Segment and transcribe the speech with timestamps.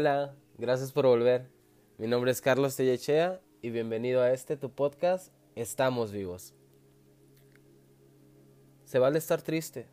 [0.00, 1.50] Hola, gracias por volver.
[1.96, 6.54] Mi nombre es Carlos Tellechea y bienvenido a este tu podcast Estamos vivos.
[8.84, 9.88] Se vale estar triste,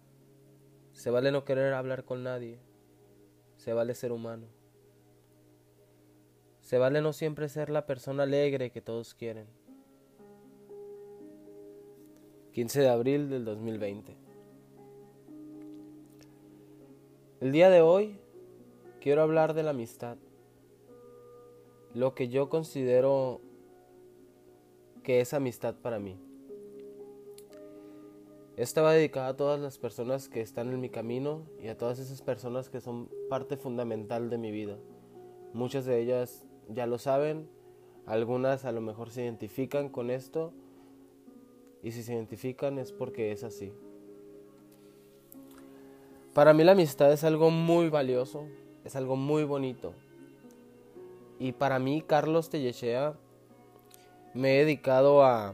[0.94, 2.60] se vale no querer hablar con nadie,
[3.58, 4.46] se vale ser humano.
[6.62, 9.48] Se vale no siempre ser la persona alegre que todos quieren.
[12.52, 14.16] 15 de abril del 2020.
[17.42, 18.20] El día de hoy
[19.06, 20.18] quiero hablar de la amistad.
[21.94, 23.40] Lo que yo considero
[25.04, 26.18] que es amistad para mí.
[28.58, 32.00] Esta va dedicada a todas las personas que están en mi camino y a todas
[32.00, 34.80] esas personas que son parte fundamental de mi vida.
[35.54, 37.48] Muchas de ellas ya lo saben,
[38.08, 40.52] algunas a lo mejor se identifican con esto
[41.84, 43.72] y si se identifican es porque es así.
[46.34, 48.48] Para mí la amistad es algo muy valioso,
[48.86, 49.94] es algo muy bonito.
[51.40, 53.16] Y para mí, Carlos Tellechea,
[54.34, 55.54] me he dedicado a,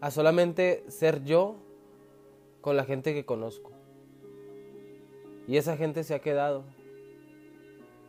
[0.00, 1.56] a solamente ser yo
[2.60, 3.72] con la gente que conozco.
[5.46, 6.64] Y esa gente se ha quedado.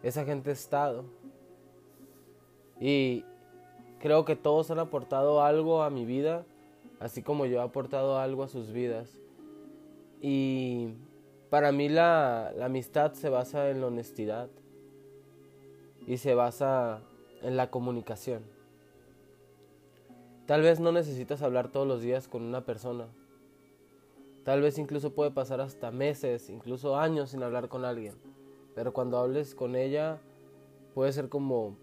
[0.03, 1.03] Esa gente ha estado.
[2.79, 3.25] Y
[3.99, 6.45] creo que todos han aportado algo a mi vida,
[6.99, 9.09] así como yo he aportado algo a sus vidas.
[10.21, 10.89] Y
[11.55, 14.49] para mí la, amistad se basa en la honestidad
[16.05, 17.01] y se basa
[17.43, 18.43] en la comunicación.
[20.47, 23.07] Tal vez no necesitas hablar todos los días con una persona.
[24.43, 28.15] Tal vez incluso puede pasar hasta meses, incluso años sin hablar con alguien.
[28.75, 30.19] Pero cuando hables con ella,
[30.93, 31.77] puede ser como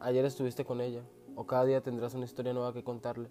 [0.00, 1.04] ayer estuviste con ella,
[1.36, 3.28] o cada día tendrás una historia nueva que contarle.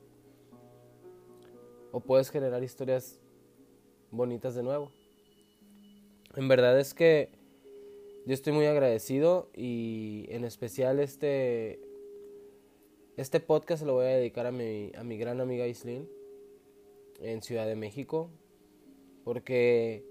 [1.91, 3.19] O puedes generar historias
[4.11, 4.93] bonitas de nuevo.
[6.37, 7.31] En verdad es que
[8.27, 11.79] yo estoy muy agradecido y en especial este
[13.15, 16.07] este podcast lo voy a dedicar a mi, a mi gran amiga Islin
[17.19, 18.29] en Ciudad de México
[19.23, 20.05] porque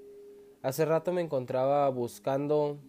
[0.63, 2.81] hace rato me encontraba buscando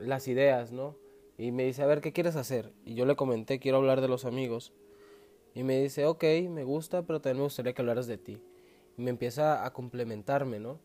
[0.00, 0.96] las ideas, ¿no?
[1.36, 2.72] Y me dice, a ver, ¿qué quieres hacer?
[2.84, 4.72] Y yo le comenté, quiero hablar de los amigos.
[5.54, 8.42] Y me dice, ok, me gusta, pero también me gustaría que hablaras de ti.
[8.96, 10.80] Y me empieza a complementarme, ¿no?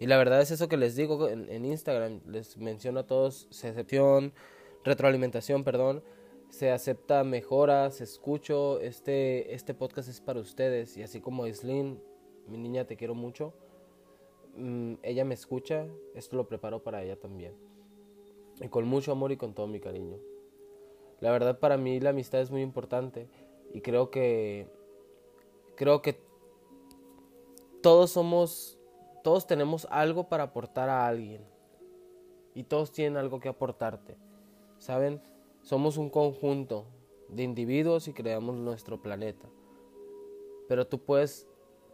[0.00, 3.68] Y la verdad es eso que les digo en, Instagram, les menciono a todos, se
[3.68, 4.32] acepción,
[4.84, 6.02] retroalimentación, perdón,
[6.50, 10.96] se acepta mejoras, escucho, este, este podcast es para ustedes.
[10.96, 12.00] Y así como Islin,
[12.46, 13.54] mi niña, te quiero mucho,
[14.56, 17.68] mm, ella me escucha, esto lo preparo para ella también
[18.60, 20.18] y con mucho amor y con todo mi cariño.
[21.20, 23.28] La verdad para mí la amistad es muy importante
[23.72, 24.68] y creo que
[25.74, 26.20] creo que
[27.82, 28.77] todos somos
[29.22, 31.44] todos tenemos algo para aportar a alguien
[32.54, 34.16] y todos tienen algo que aportarte.
[34.78, 35.20] ¿Saben?
[35.62, 36.86] Somos un conjunto
[37.28, 39.48] de individuos y creamos nuestro planeta.
[40.68, 41.46] Pero tú puedes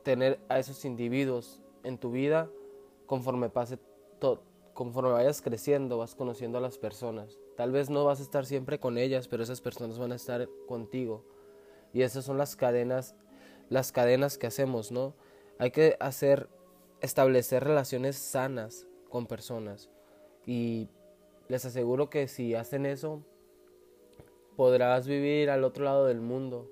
[0.03, 2.51] tener a esos individuos en tu vida
[3.07, 3.79] conforme pase
[4.19, 7.39] todo conforme vayas creciendo, vas conociendo a las personas.
[7.57, 10.49] Tal vez no vas a estar siempre con ellas, pero esas personas van a estar
[10.67, 11.25] contigo.
[11.93, 13.15] Y esas son las cadenas,
[13.71, 15.15] las cadenas que hacemos, ¿no?
[15.59, 16.49] Hay que hacer,
[17.05, 19.91] establecer relaciones sanas con personas.
[20.47, 20.89] Y
[21.49, 23.23] les aseguro que si hacen eso,
[24.57, 26.69] podrás vivir al otro lado del mundo.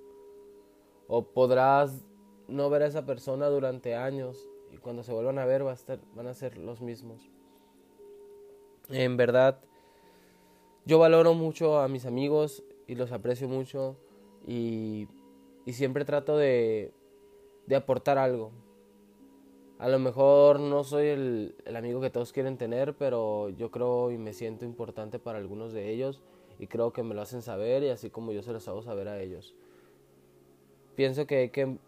[1.08, 2.04] O podrás
[2.48, 5.74] no ver a esa persona durante años y cuando se vuelvan a ver va a
[5.74, 7.30] estar, van a ser los mismos.
[8.88, 9.60] En verdad,
[10.84, 13.96] yo valoro mucho a mis amigos y los aprecio mucho
[14.46, 15.08] y,
[15.66, 16.92] siempre trato de,
[17.66, 18.50] de, aportar algo.
[19.82, 24.16] A lo mejor no soy el, amigo que todos quieren tener, pero yo creo y
[24.16, 26.22] me siento importante para algunos de ellos
[26.60, 29.08] y creo que me lo hacen saber y así como yo se los hago saber
[29.08, 29.56] a ellos.
[30.94, 31.78] Pienso que hay que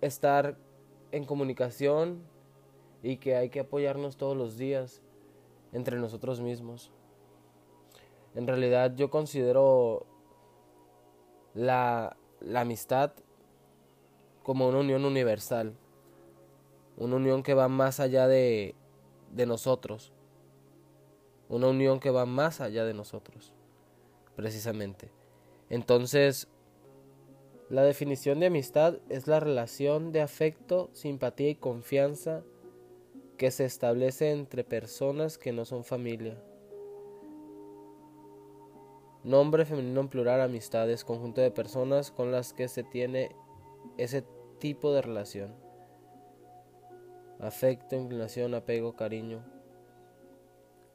[0.00, 0.56] estar
[1.12, 2.22] en comunicación
[3.02, 5.02] y que hay que apoyarnos todos los días
[5.74, 6.90] entre nosotros mismos.
[8.34, 10.06] En realidad yo considero
[11.52, 12.16] la,
[12.56, 13.12] amistad
[14.42, 15.76] como una unión universal,
[16.96, 18.74] una unión que va más allá de,
[19.32, 20.12] de nosotros,
[21.48, 23.52] una unión que va más allá de nosotros,
[24.36, 25.10] precisamente.
[25.70, 26.48] Entonces,
[27.70, 32.42] la definición de amistad es la relación de afecto, simpatía y confianza
[33.38, 36.40] que se establece entre personas que no son familia.
[39.24, 43.34] Nombre femenino en plural, amistades, conjunto de personas con las que se tiene
[43.96, 44.24] ese
[44.58, 45.63] tipo de relación.
[47.44, 49.44] Afecto, inclinación, apego, cariño.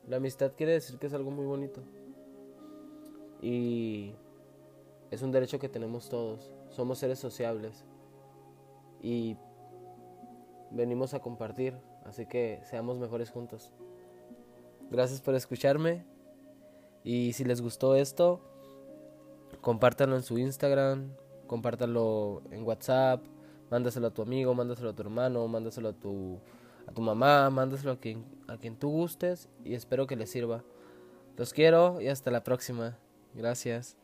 [0.07, 1.83] La amistad quiere decir que es algo muy bonito.
[3.39, 4.15] Y
[5.11, 6.51] es un derecho que tenemos todos.
[6.69, 7.85] Somos seres sociables.
[8.99, 9.37] Y
[10.71, 11.77] venimos a compartir.
[12.03, 13.71] Así que seamos mejores juntos.
[14.89, 16.03] Gracias por escucharme.
[17.03, 18.41] Y si les gustó esto,
[19.61, 21.11] compártanlo en su Instagram,
[21.45, 23.23] compártanlo en WhatsApp,
[23.69, 26.39] mándaselo a tu amigo, mándaselo a tu hermano, mándaselo a tu,
[26.87, 30.63] a tu mamá, mándaselo a quien, a quien tú gustes y espero que les sirva.
[31.37, 32.97] Los quiero y hasta la próxima.
[33.33, 33.97] Gracias.